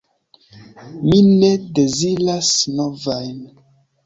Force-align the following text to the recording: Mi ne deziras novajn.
Mi 1.07 1.19
ne 1.27 1.51
deziras 1.81 2.51
novajn. 2.81 3.39